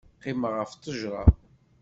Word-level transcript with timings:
Qqimeɣ 0.17 0.53
ɣef 0.59 0.71
tgecrar. 0.73 1.29